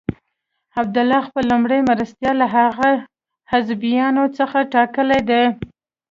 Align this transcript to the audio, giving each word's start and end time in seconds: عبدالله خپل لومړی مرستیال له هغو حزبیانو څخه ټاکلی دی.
عبدالله 0.81 1.19
خپل 1.27 1.43
لومړی 1.51 1.79
مرستیال 1.89 2.35
له 2.43 2.47
هغو 2.55 2.91
حزبیانو 3.51 4.23
څخه 4.37 4.57
ټاکلی 4.73 5.21
دی. 5.29 5.43